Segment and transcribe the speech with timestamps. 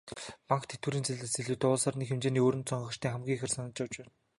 [0.47, 4.11] Банк, тэтгэврийн зээлээс илүүтэй улс орны хэмжээний өрөнд сонгогчид хамгийн ихээр санаа зовж байна.